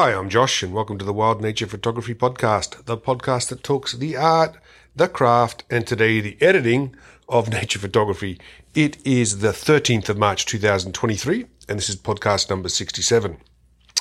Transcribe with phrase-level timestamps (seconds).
[0.00, 3.92] Hi, I'm Josh, and welcome to the Wild Nature Photography Podcast, the podcast that talks
[3.92, 4.56] the art,
[4.96, 6.96] the craft, and today the editing
[7.28, 8.40] of nature photography.
[8.74, 13.36] It is the 13th of March 2023, and this is podcast number 67.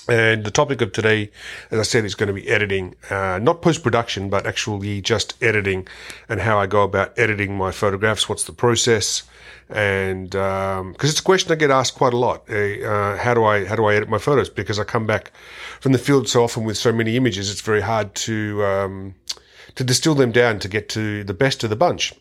[0.10, 1.30] And the topic of today,
[1.70, 5.42] as I said, is going to be editing, uh, not post production, but actually just
[5.42, 5.88] editing
[6.28, 8.28] and how I go about editing my photographs.
[8.28, 9.24] What's the process?
[9.70, 13.46] And because um, it's a question I get asked quite a lot, uh, how do
[13.46, 14.50] I how do I edit my photos?
[14.50, 15.32] Because I come back
[15.80, 19.16] from the field so often with so many images, it's very hard to um,
[19.76, 22.14] to distill them down to get to the best of the bunch.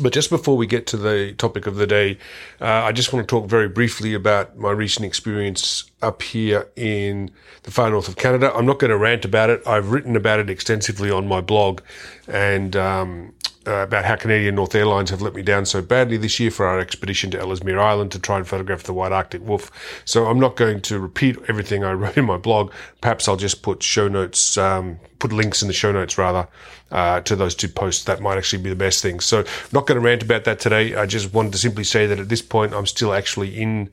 [0.00, 2.18] But just before we get to the topic of the day,
[2.60, 7.30] uh, I just want to talk very briefly about my recent experience up here in
[7.62, 8.52] the far north of Canada.
[8.52, 9.62] I'm not going to rant about it.
[9.66, 11.80] I've written about it extensively on my blog,
[12.26, 13.34] and um,
[13.66, 16.66] uh, about how Canadian North Airlines have let me down so badly this year for
[16.66, 19.70] our expedition to Ellesmere Island to try and photograph the white Arctic wolf.
[20.04, 22.72] So I'm not going to repeat everything I wrote in my blog.
[23.00, 26.48] Perhaps I'll just put show notes, um, put links in the show notes rather,
[26.90, 28.04] uh, to those two posts.
[28.04, 29.20] That might actually be the best thing.
[29.20, 30.94] So I'm not going to rant about that today.
[30.94, 33.90] I just wanted to simply say that at this point, I'm still actually in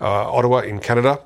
[0.00, 1.20] uh, Ottawa in Canada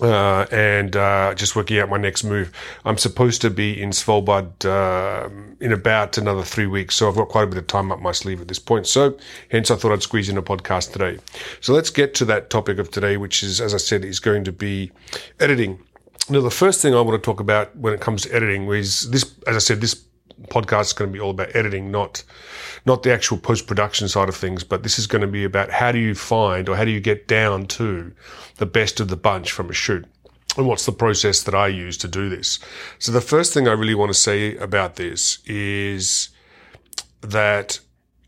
[0.00, 2.52] uh, and uh, just working out my next move.
[2.84, 5.28] I'm supposed to be in Svalbard uh,
[5.60, 8.12] in about another three weeks, so I've got quite a bit of time up my
[8.12, 8.86] sleeve at this point.
[8.86, 9.16] So,
[9.50, 11.18] hence, I thought I'd squeeze in a podcast today.
[11.60, 14.44] So, let's get to that topic of today, which is, as I said, is going
[14.44, 14.90] to be
[15.38, 15.80] editing.
[16.28, 19.10] Now, the first thing I want to talk about when it comes to editing is
[19.10, 20.04] this, as I said, this
[20.48, 22.22] podcast is going to be all about editing, not
[22.86, 25.70] not the actual post production side of things, but this is going to be about
[25.70, 28.12] how do you find or how do you get down to
[28.56, 30.06] the best of the bunch from a shoot.
[30.56, 32.58] And what's the process that I use to do this?
[32.98, 36.30] So the first thing I really want to say about this is
[37.20, 37.80] that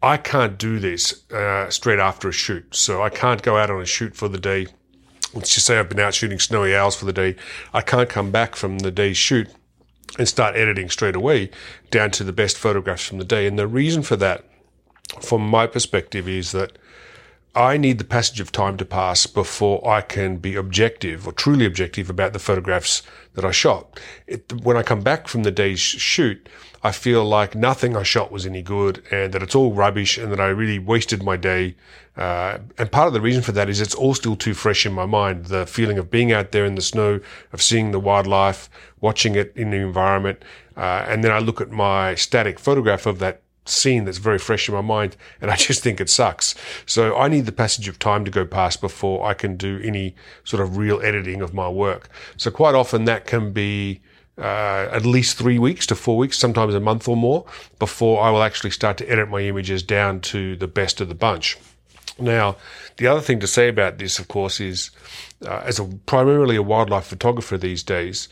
[0.03, 2.75] I can't do this uh, straight after a shoot.
[2.75, 4.67] So I can't go out on a shoot for the day.
[5.35, 7.37] Let's just say I've been out shooting snowy owls for the day.
[7.73, 9.49] I can't come back from the day's shoot
[10.19, 11.51] and start editing straight away
[11.91, 13.47] down to the best photographs from the day.
[13.47, 14.45] And the reason for that,
[15.21, 16.79] from my perspective, is that
[17.55, 21.67] I need the passage of time to pass before I can be objective or truly
[21.67, 23.03] objective about the photographs
[23.35, 24.01] that I shot.
[24.27, 26.49] It, when I come back from the day's shoot,
[26.85, 30.33] I feel like nothing I shot was any good and that it's all rubbish and
[30.33, 31.77] that I really wasted my day.
[32.17, 34.93] Uh, and part of the reason for that is it's all still too fresh in
[34.93, 35.47] my mind.
[35.47, 37.21] The feeling of being out there in the snow,
[37.53, 38.69] of seeing the wildlife,
[39.01, 40.43] watching it in the environment.
[40.77, 44.69] Uh, and then I look at my static photograph of that scene that's very fresh
[44.69, 46.57] in my mind and I just think it sucks.
[46.85, 50.17] So I need the passage of time to go past before I can do any
[50.43, 52.09] sort of real editing of my work.
[52.37, 54.01] So quite often that can be
[54.43, 57.47] uh, at least three weeks to four weeks, sometimes a month or more
[57.79, 61.15] before I will actually start to edit my images down to the best of the
[61.15, 61.57] bunch.
[62.19, 62.57] Now,
[62.97, 64.91] the other thing to say about this, of course, is
[65.47, 68.29] uh, as a primarily a wildlife photographer these days,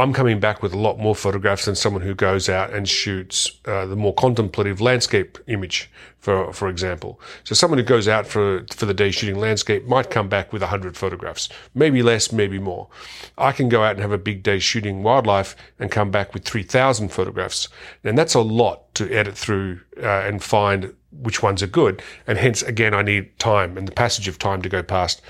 [0.00, 3.52] I'm coming back with a lot more photographs than someone who goes out and shoots
[3.66, 7.20] uh, the more contemplative landscape image, for for example.
[7.44, 10.62] So someone who goes out for for the day shooting landscape might come back with
[10.62, 12.88] hundred photographs, maybe less, maybe more.
[13.36, 16.44] I can go out and have a big day shooting wildlife and come back with
[16.44, 17.68] three thousand photographs,
[18.02, 22.02] and that's a lot to edit through uh, and find which ones are good.
[22.26, 25.20] And hence, again, I need time and the passage of time to go past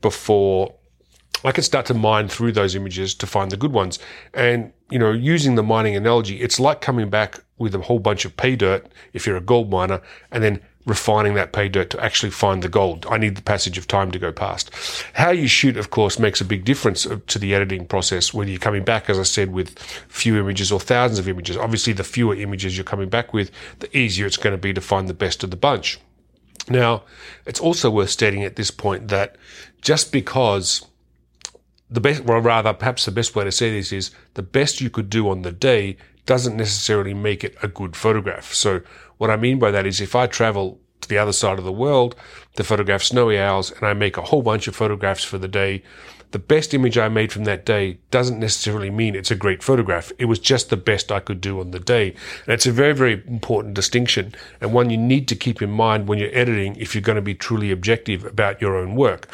[0.00, 0.74] before
[1.44, 3.98] I can start to mine through those images to find the good ones.
[4.34, 8.24] And, you know, using the mining analogy, it's like coming back with a whole bunch
[8.24, 12.04] of pay dirt if you're a gold miner and then refining that pay dirt to
[12.04, 13.06] actually find the gold.
[13.08, 14.70] I need the passage of time to go past.
[15.12, 18.50] How you shoot, of course, makes a big difference uh, to the editing process, whether
[18.50, 21.56] you're coming back, as I said, with few images or thousands of images.
[21.56, 24.80] Obviously, the fewer images you're coming back with, the easier it's going to be to
[24.80, 26.00] find the best of the bunch.
[26.68, 27.02] Now,
[27.46, 29.36] it's also worth stating at this point that
[29.80, 30.86] just because
[31.92, 34.90] the best, or rather, perhaps the best way to say this is the best you
[34.90, 38.54] could do on the day doesn't necessarily make it a good photograph.
[38.54, 38.80] So
[39.18, 41.72] what I mean by that is if I travel to the other side of the
[41.72, 42.14] world
[42.56, 45.82] to photograph snowy owls and I make a whole bunch of photographs for the day,
[46.32, 50.10] the best image I made from that day doesn't necessarily mean it's a great photograph.
[50.18, 52.14] It was just the best I could do on the day.
[52.44, 56.08] And it's a very, very important distinction and one you need to keep in mind
[56.08, 59.28] when you're editing if you're going to be truly objective about your own work.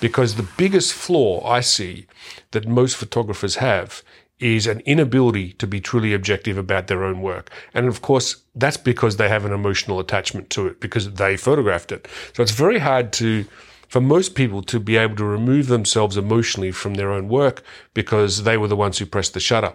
[0.00, 2.06] Because the biggest flaw I see
[2.50, 4.02] that most photographers have
[4.40, 7.50] is an inability to be truly objective about their own work.
[7.74, 11.92] And of course, that's because they have an emotional attachment to it because they photographed
[11.92, 12.08] it.
[12.34, 13.44] So it's very hard to,
[13.90, 18.44] for most people to be able to remove themselves emotionally from their own work because
[18.44, 19.74] they were the ones who pressed the shutter.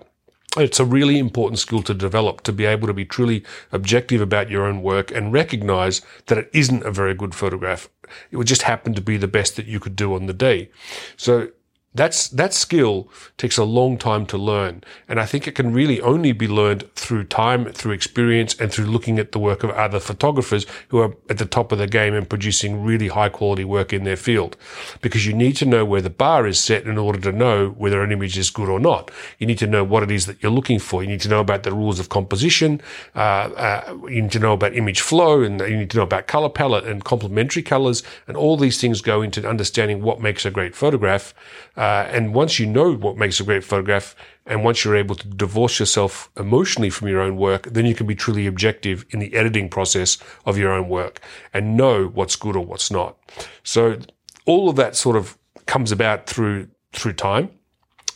[0.58, 4.50] It's a really important skill to develop to be able to be truly objective about
[4.50, 7.90] your own work and recognize that it isn't a very good photograph.
[8.32, 10.70] It would just happen to be the best that you could do on the day.
[11.18, 11.50] So
[11.96, 14.84] That's, that skill takes a long time to learn.
[15.08, 18.86] And I think it can really only be learned through time, through experience, and through
[18.86, 22.14] looking at the work of other photographers who are at the top of the game
[22.14, 24.58] and producing really high quality work in their field.
[25.02, 28.04] Because you need to know where the bar is set in order to know whether
[28.04, 29.10] an image is good or not.
[29.40, 31.02] You need to know what it is that you're looking for.
[31.02, 32.82] You need to know about the rules of composition.
[33.16, 33.20] Uh,
[33.56, 36.50] uh, you need to know about image flow and you need to know about color
[36.50, 38.04] palette and complementary colors.
[38.28, 41.34] And all these things go into understanding what makes a great photograph.
[41.78, 44.16] Uh, Uh, and once you know what makes a great photograph,
[44.48, 48.08] and once you're able to divorce yourself emotionally from your own work, then you can
[48.08, 50.18] be truly objective in the editing process
[50.48, 51.22] of your own work
[51.54, 53.16] and know what's good or what's not.
[53.62, 54.00] So
[54.48, 55.38] all of that sort of
[55.68, 57.52] comes about through through time.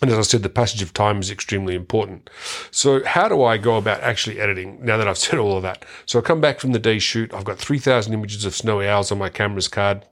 [0.02, 2.28] And as I said, the passage of time is extremely important.
[2.72, 5.86] So how do I go about actually editing now that I've said all of that?
[6.08, 7.32] So I come back from the day shoot.
[7.36, 10.08] I've got 3,000 images of snowy owls on my camera's card.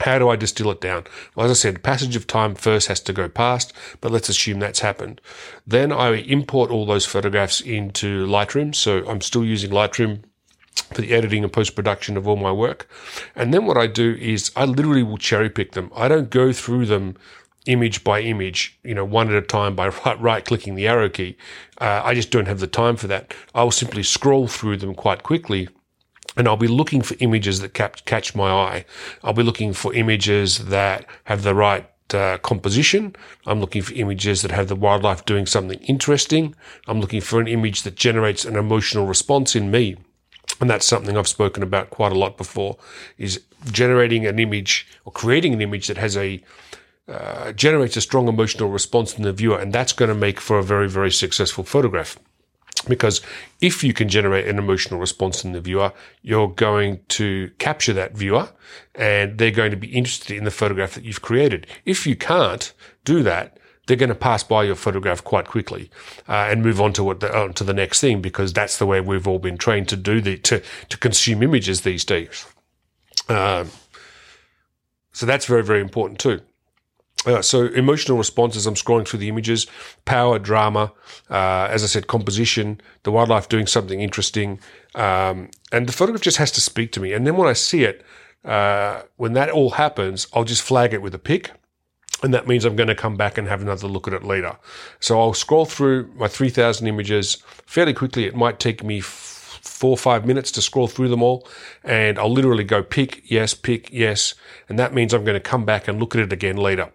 [0.00, 1.04] How do I distill it down?
[1.34, 4.58] Well, as I said, passage of time first has to go past, but let's assume
[4.58, 5.20] that's happened.
[5.66, 8.74] Then I import all those photographs into Lightroom.
[8.74, 10.22] So I'm still using Lightroom
[10.94, 12.88] for the editing and post production of all my work.
[13.36, 15.90] And then what I do is I literally will cherry pick them.
[15.94, 17.16] I don't go through them
[17.66, 19.88] image by image, you know, one at a time by
[20.18, 21.36] right, clicking the arrow key.
[21.78, 23.34] Uh, I just don't have the time for that.
[23.54, 25.68] I'll simply scroll through them quite quickly
[26.36, 28.84] and I'll be looking for images that cap- catch my eye.
[29.22, 33.14] I'll be looking for images that have the right uh, composition.
[33.46, 36.54] I'm looking for images that have the wildlife doing something interesting.
[36.86, 39.96] I'm looking for an image that generates an emotional response in me.
[40.60, 42.76] And that's something I've spoken about quite a lot before
[43.16, 43.40] is
[43.70, 46.42] generating an image or creating an image that has a
[47.08, 49.58] uh, generates a strong emotional response in the viewer.
[49.58, 52.16] And that's going to make for a very, very successful photograph.
[52.88, 53.20] Because
[53.60, 55.92] if you can generate an emotional response in the viewer,
[56.22, 58.48] you're going to capture that viewer
[58.94, 61.66] and they're going to be interested in the photograph that you've created.
[61.84, 62.72] If you can't
[63.04, 65.90] do that, they're going to pass by your photograph quite quickly
[66.28, 68.86] uh, and move on to what the, on to the next thing because that's the
[68.86, 72.46] way we've all been trained to do the to to consume images these days.
[73.28, 73.70] Um,
[75.12, 76.40] so that's very very important too.
[77.26, 79.66] Uh, so emotional responses, I'm scrolling through the images,
[80.06, 80.92] power, drama,
[81.28, 84.58] uh, as I said, composition, the wildlife doing something interesting,
[84.94, 87.12] um, and the photograph just has to speak to me.
[87.12, 88.02] And then when I see it,
[88.42, 91.50] uh, when that all happens, I'll just flag it with a pick,
[92.22, 94.56] and that means I'm going to come back and have another look at it later.
[94.98, 97.36] So I'll scroll through my 3,000 images
[97.66, 98.24] fairly quickly.
[98.24, 101.46] It might take me four or five minutes to scroll through them all.
[101.84, 104.34] And I'll literally go pick, yes, pick, yes.
[104.68, 106.90] And that means I'm going to come back and look at it again later.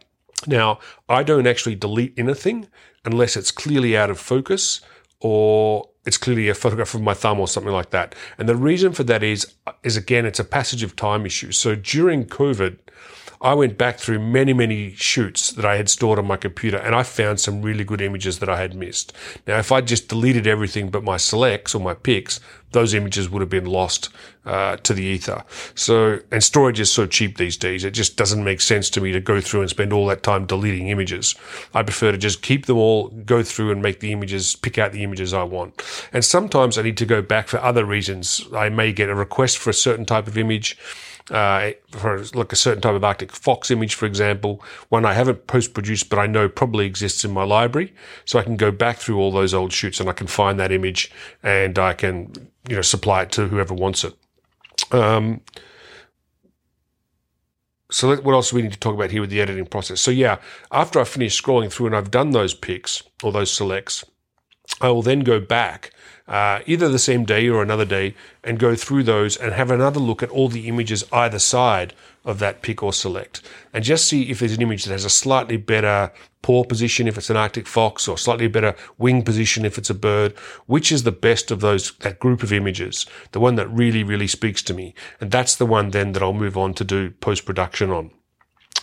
[0.48, 0.80] Now,
[1.10, 2.68] I don't actually delete anything
[3.04, 4.82] unless it's clearly out of focus
[5.20, 8.16] or it's clearly a photograph of my thumb or something like that.
[8.38, 9.54] And the reason for that is,
[9.84, 11.52] is again, it's a passage of time issue.
[11.52, 12.78] So during COVID,
[13.42, 16.96] I went back through many, many shoots that I had stored on my computer and
[16.96, 19.14] I found some really good images that I had missed.
[19.48, 22.40] Now, if I just deleted everything but my selects or my picks,
[22.72, 24.10] those images would have been lost
[24.46, 25.44] uh, to the ether.
[25.76, 29.12] So, and storage is so cheap these days, it just doesn't make sense to me
[29.14, 31.36] to go through and spend all that time deleting images.
[31.74, 34.92] I prefer to just keep them all, go through and make the images, pick out
[34.92, 35.82] the images I want.
[36.12, 38.46] And sometimes I need to go back for other reasons.
[38.54, 40.78] I may get a request for a certain type of image
[41.31, 45.48] uh, for like a certain type of Arctic fox image, for example, one I haven't
[45.48, 47.94] post produced, but I know probably exists in my library.
[48.25, 50.72] So I can go back through all those old shoots and I can find that
[50.72, 52.32] image and I can,
[52.67, 54.13] you know, supply it to whoever wants it.
[54.91, 55.41] Um,
[57.89, 60.01] so let, what else do we need to talk about here with the editing process?
[60.01, 60.38] So yeah,
[60.72, 64.03] after I finish scrolling through and I've done those picks or those selects,
[64.81, 65.91] I will then go back
[66.27, 70.00] uh, either the same day or another day and go through those and have another
[70.00, 71.93] look at all the images either side
[72.24, 73.41] of that pick or select
[73.72, 77.17] and just see if there's an image that has a slightly better paw position if
[77.17, 80.31] it's an Arctic fox or slightly better wing position if it's a bird.
[80.67, 83.07] Which is the best of those, that group of images?
[83.31, 84.93] The one that really, really speaks to me.
[85.19, 88.12] And that's the one then that I'll move on to do post production on.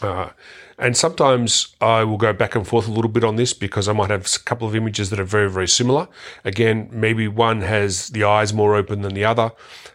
[0.02, 0.30] Uh,
[0.78, 3.92] and sometimes I will go back and forth a little bit on this because I
[3.92, 6.08] might have a couple of images that are very, very similar.
[6.44, 9.52] Again, maybe one has the eyes more open than the other,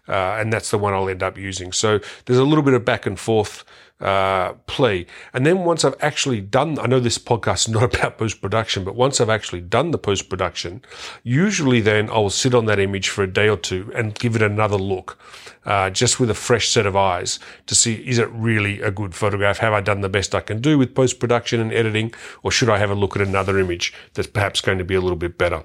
[0.07, 1.73] uh, and that's the one I'll end up using.
[1.73, 3.65] So there's a little bit of back and forth
[3.99, 5.05] uh, play.
[5.33, 8.83] And then once I've actually done, I know this podcast is not about post production,
[8.83, 10.81] but once I've actually done the post production,
[11.23, 14.41] usually then I'll sit on that image for a day or two and give it
[14.41, 15.17] another look,
[15.65, 19.15] uh, just with a fresh set of eyes to see is it really a good
[19.15, 19.57] photograph?
[19.59, 22.13] Have I done the best I can do with post production and editing,
[22.43, 25.01] or should I have a look at another image that's perhaps going to be a
[25.01, 25.63] little bit better?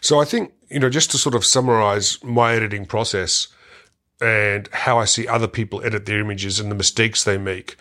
[0.00, 3.48] So I think, you know, just to sort of summarize my editing process,
[4.22, 7.76] and how I see other people edit their images and the mistakes they make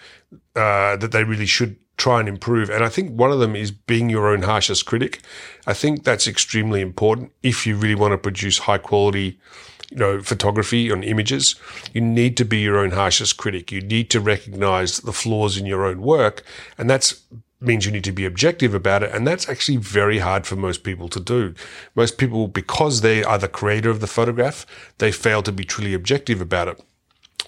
[0.55, 2.69] uh, that they really should try and improve.
[2.69, 5.21] And I think one of them is being your own harshest critic.
[5.67, 9.39] I think that's extremely important if you really want to produce high quality,
[9.91, 11.55] you know, photography on images.
[11.93, 13.71] You need to be your own harshest critic.
[13.71, 16.43] You need to recognize the flaws in your own work.
[16.75, 17.21] And that's
[17.61, 19.13] means you need to be objective about it.
[19.13, 21.53] And that's actually very hard for most people to do.
[21.95, 24.65] Most people, because they are the creator of the photograph,
[24.97, 26.81] they fail to be truly objective about it.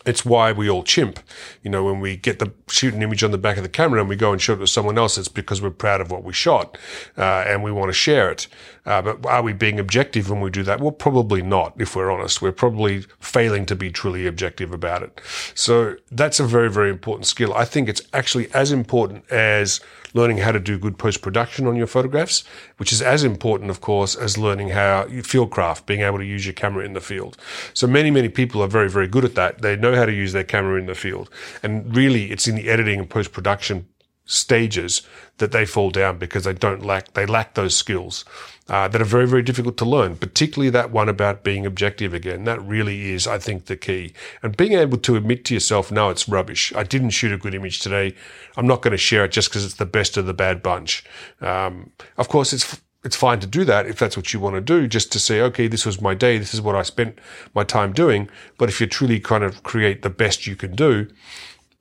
[0.05, 1.19] It's why we all chimp.
[1.61, 4.01] You know, when we get the shoot an image on the back of the camera
[4.01, 6.23] and we go and show it to someone else, it's because we're proud of what
[6.23, 6.77] we shot
[7.17, 8.47] uh, and we want to share it.
[8.85, 10.81] Uh, but are we being objective when we do that?
[10.81, 11.73] Well, probably not.
[11.79, 15.21] If we're honest, we're probably failing to be truly objective about it.
[15.55, 17.53] So that's a very, very important skill.
[17.53, 19.79] I think it's actually as important as
[20.13, 22.43] learning how to do good post production on your photographs,
[22.77, 26.25] which is as important, of course, as learning how you field craft, being able to
[26.25, 27.37] use your camera in the field.
[27.73, 29.61] So many, many people are very, very good at that.
[29.61, 31.29] They know how to use their camera in the field.
[31.61, 33.87] And really, it's in the editing and post production
[34.25, 35.01] stages
[35.37, 38.23] that they fall down because they don't lack they lack those skills
[38.69, 42.45] uh, that are very very difficult to learn particularly that one about being objective again.
[42.45, 44.13] That really is i think the key.
[44.41, 46.73] And being able to admit to yourself no it's rubbish.
[46.75, 48.15] I didn't shoot a good image today.
[48.55, 51.03] I'm not going to share it just because it's the best of the bad bunch.
[51.41, 54.61] Um, of course it's it's fine to do that if that's what you want to
[54.61, 56.37] do, just to say, okay, this was my day.
[56.37, 57.19] This is what I spent
[57.53, 58.29] my time doing.
[58.57, 61.09] But if you truly kind of create the best you can do,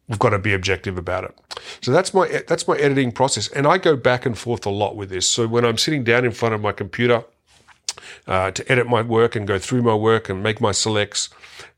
[0.09, 1.39] we've got to be objective about it.
[1.81, 4.97] So that's my that's my editing process, and I go back and forth a lot
[4.97, 5.27] with this.
[5.27, 7.25] So when I'm sitting down in front of my computer
[8.27, 11.29] uh, to edit my work and go through my work and make my selects,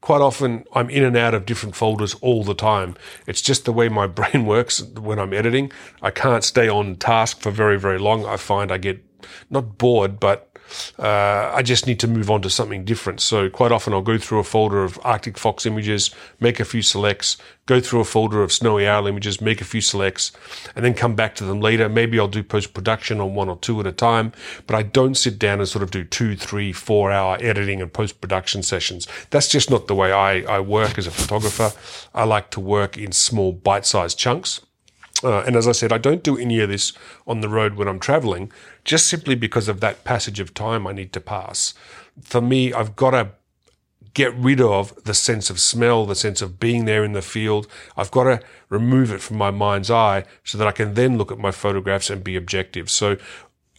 [0.00, 2.96] quite often I'm in and out of different folders all the time.
[3.26, 5.72] It's just the way my brain works when I'm editing.
[6.02, 8.24] I can't stay on task for very very long.
[8.24, 9.04] I find I get
[9.50, 10.53] not bored, but
[10.98, 13.20] uh, I just need to move on to something different.
[13.20, 16.82] So quite often I'll go through a folder of Arctic fox images, make a few
[16.82, 20.32] selects, go through a folder of snowy owl images, make a few selects,
[20.76, 21.88] and then come back to them later.
[21.88, 24.32] Maybe I'll do post production on one or two at a time,
[24.66, 27.92] but I don't sit down and sort of do two, three, four hour editing and
[27.92, 29.06] post production sessions.
[29.30, 31.72] That's just not the way I, I work as a photographer.
[32.14, 34.60] I like to work in small bite sized chunks.
[35.22, 36.92] Uh, and as I said, I don't do any of this
[37.26, 38.50] on the road when I'm traveling,
[38.84, 41.72] just simply because of that passage of time I need to pass.
[42.20, 43.30] For me, I've got to
[44.12, 47.66] get rid of the sense of smell, the sense of being there in the field.
[47.96, 51.32] I've got to remove it from my mind's eye so that I can then look
[51.32, 52.90] at my photographs and be objective.
[52.90, 53.16] So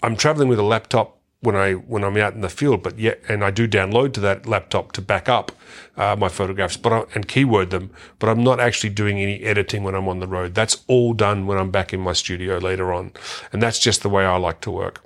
[0.03, 2.83] I'm traveling with a laptop when I when I'm out in the field.
[2.83, 5.51] But yet, and I do download to that laptop to back up
[5.97, 7.91] uh, my photographs, but I, and keyword them.
[8.19, 10.55] But I'm not actually doing any editing when I'm on the road.
[10.55, 13.11] That's all done when I'm back in my studio later on,
[13.53, 15.01] and that's just the way I like to work.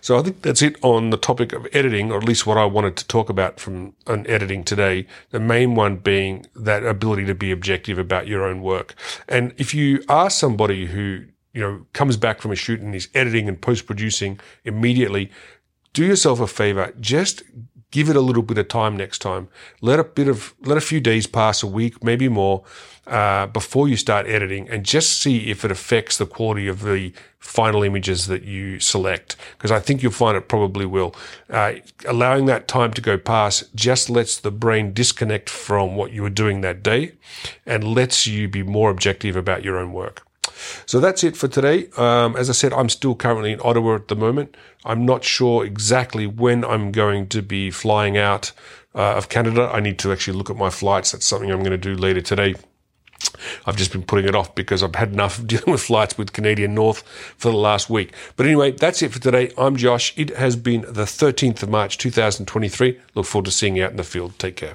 [0.00, 2.64] So I think that's it on the topic of editing, or at least what I
[2.64, 5.06] wanted to talk about from an editing today.
[5.30, 8.94] The main one being that ability to be objective about your own work.
[9.28, 13.08] And if you are somebody who you know comes back from a shoot and is
[13.14, 15.30] editing and post producing immediately,
[15.92, 16.92] do yourself a favor.
[17.00, 17.42] Just
[17.90, 19.48] give it a little bit of time next time.
[19.80, 22.62] Let a bit of, let a few days pass, a week, maybe more,
[23.06, 27.12] uh, before you start editing and just see if it affects the quality of the
[27.40, 29.34] final images that you select.
[29.56, 31.14] Because I think you'll find it probably will.
[31.48, 31.74] Uh,
[32.06, 36.30] allowing that time to go past just lets the brain disconnect from what you were
[36.30, 37.12] doing that day
[37.66, 40.22] and lets you be more objective about your own work.
[40.90, 41.86] So that's it for today.
[41.96, 44.56] Um, as I said, I'm still currently in Ottawa at the moment.
[44.84, 48.50] I'm not sure exactly when I'm going to be flying out
[48.92, 49.70] uh, of Canada.
[49.72, 51.12] I need to actually look at my flights.
[51.12, 52.56] That's something I'm going to do later today.
[53.66, 56.74] I've just been putting it off because I've had enough dealing with flights with Canadian
[56.74, 57.04] North
[57.38, 58.12] for the last week.
[58.34, 59.52] But anyway, that's it for today.
[59.56, 60.12] I'm Josh.
[60.16, 62.98] It has been the 13th of March 2023.
[63.14, 64.40] Look forward to seeing you out in the field.
[64.40, 64.74] Take care.